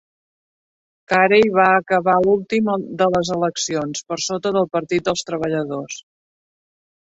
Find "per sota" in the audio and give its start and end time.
4.11-4.55